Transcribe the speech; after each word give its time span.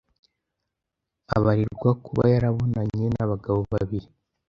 abarirwa 1.35 1.89
kuba 2.03 2.23
yarabonanye 2.33 3.05
n’abagabo 3.13 3.59
babiri 3.73 4.07